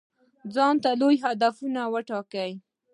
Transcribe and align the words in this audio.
ځانته 0.53 0.89
لوی 1.01 1.15
هدفونه 1.25 1.81
وټاکئ. 1.93 2.51